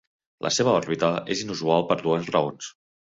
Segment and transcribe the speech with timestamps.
[0.45, 2.73] La seva òrbita és inusual per dues raons.